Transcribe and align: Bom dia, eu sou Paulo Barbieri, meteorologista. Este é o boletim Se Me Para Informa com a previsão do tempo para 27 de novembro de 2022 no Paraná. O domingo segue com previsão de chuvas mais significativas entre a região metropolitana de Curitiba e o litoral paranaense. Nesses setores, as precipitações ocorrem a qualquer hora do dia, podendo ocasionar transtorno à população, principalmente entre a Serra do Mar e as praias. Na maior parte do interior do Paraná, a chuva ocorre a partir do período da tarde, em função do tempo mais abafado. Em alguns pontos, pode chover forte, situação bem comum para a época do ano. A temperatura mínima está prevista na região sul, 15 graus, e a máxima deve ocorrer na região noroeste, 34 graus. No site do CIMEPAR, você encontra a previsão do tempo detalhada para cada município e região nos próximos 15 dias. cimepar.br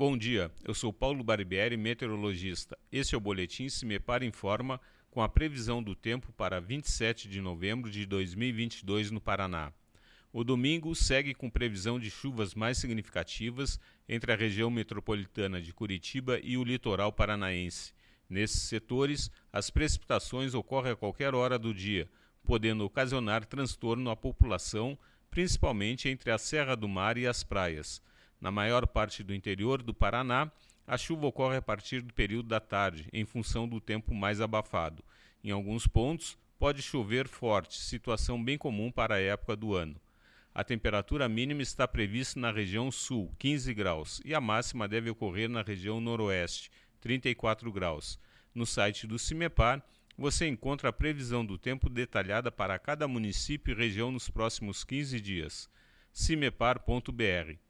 Bom 0.00 0.16
dia, 0.16 0.50
eu 0.64 0.72
sou 0.72 0.94
Paulo 0.94 1.22
Barbieri, 1.22 1.76
meteorologista. 1.76 2.74
Este 2.90 3.14
é 3.14 3.18
o 3.18 3.20
boletim 3.20 3.68
Se 3.68 3.84
Me 3.84 4.00
Para 4.00 4.24
Informa 4.24 4.80
com 5.10 5.20
a 5.20 5.28
previsão 5.28 5.82
do 5.82 5.94
tempo 5.94 6.32
para 6.32 6.58
27 6.58 7.28
de 7.28 7.38
novembro 7.38 7.90
de 7.90 8.06
2022 8.06 9.10
no 9.10 9.20
Paraná. 9.20 9.70
O 10.32 10.42
domingo 10.42 10.94
segue 10.94 11.34
com 11.34 11.50
previsão 11.50 12.00
de 12.00 12.10
chuvas 12.10 12.54
mais 12.54 12.78
significativas 12.78 13.78
entre 14.08 14.32
a 14.32 14.36
região 14.36 14.70
metropolitana 14.70 15.60
de 15.60 15.70
Curitiba 15.74 16.40
e 16.42 16.56
o 16.56 16.64
litoral 16.64 17.12
paranaense. 17.12 17.92
Nesses 18.26 18.62
setores, 18.62 19.30
as 19.52 19.68
precipitações 19.68 20.54
ocorrem 20.54 20.92
a 20.92 20.96
qualquer 20.96 21.34
hora 21.34 21.58
do 21.58 21.74
dia, 21.74 22.08
podendo 22.42 22.86
ocasionar 22.86 23.44
transtorno 23.44 24.08
à 24.08 24.16
população, 24.16 24.98
principalmente 25.30 26.08
entre 26.08 26.30
a 26.30 26.38
Serra 26.38 26.74
do 26.74 26.88
Mar 26.88 27.18
e 27.18 27.26
as 27.26 27.44
praias. 27.44 28.00
Na 28.40 28.50
maior 28.50 28.86
parte 28.86 29.22
do 29.22 29.34
interior 29.34 29.82
do 29.82 29.92
Paraná, 29.92 30.50
a 30.86 30.96
chuva 30.96 31.26
ocorre 31.26 31.58
a 31.58 31.62
partir 31.62 32.00
do 32.00 32.14
período 32.14 32.48
da 32.48 32.58
tarde, 32.58 33.08
em 33.12 33.24
função 33.24 33.68
do 33.68 33.80
tempo 33.80 34.14
mais 34.14 34.40
abafado. 34.40 35.04
Em 35.44 35.50
alguns 35.50 35.86
pontos, 35.86 36.38
pode 36.58 36.82
chover 36.82 37.28
forte, 37.28 37.78
situação 37.78 38.42
bem 38.42 38.56
comum 38.56 38.90
para 38.90 39.16
a 39.16 39.20
época 39.20 39.54
do 39.54 39.74
ano. 39.74 40.00
A 40.54 40.64
temperatura 40.64 41.28
mínima 41.28 41.62
está 41.62 41.86
prevista 41.86 42.40
na 42.40 42.50
região 42.50 42.90
sul, 42.90 43.32
15 43.38 43.72
graus, 43.74 44.20
e 44.24 44.34
a 44.34 44.40
máxima 44.40 44.88
deve 44.88 45.10
ocorrer 45.10 45.48
na 45.48 45.62
região 45.62 46.00
noroeste, 46.00 46.70
34 47.00 47.70
graus. 47.70 48.18
No 48.54 48.66
site 48.66 49.06
do 49.06 49.18
CIMEPAR, 49.18 49.82
você 50.18 50.48
encontra 50.48 50.88
a 50.88 50.92
previsão 50.92 51.46
do 51.46 51.56
tempo 51.56 51.88
detalhada 51.88 52.50
para 52.50 52.78
cada 52.78 53.06
município 53.06 53.72
e 53.72 53.76
região 53.76 54.10
nos 54.10 54.28
próximos 54.28 54.82
15 54.82 55.20
dias. 55.20 55.70
cimepar.br 56.12 57.69